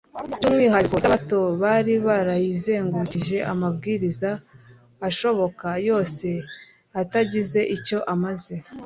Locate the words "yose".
5.89-6.27